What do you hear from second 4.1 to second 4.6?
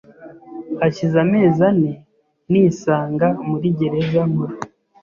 nkuru,